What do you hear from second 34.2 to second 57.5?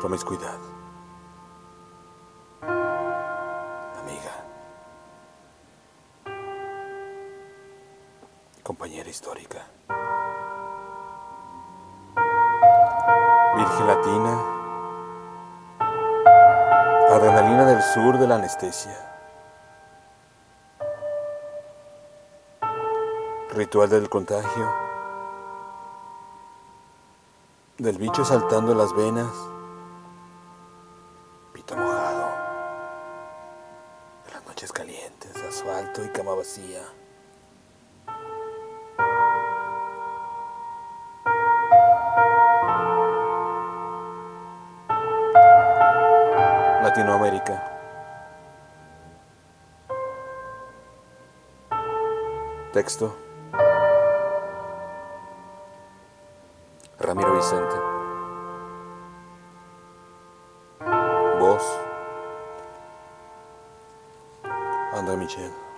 De las noches calientes, asfalto y cama vacía. Latinoamérica. Texto. Ramiro